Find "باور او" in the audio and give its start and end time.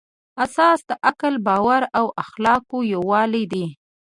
1.47-2.05